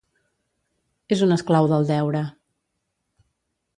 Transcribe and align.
És 1.15 1.21
un 1.27 1.35
esclau 1.37 1.69
del 1.73 1.85
deure. 1.93 2.23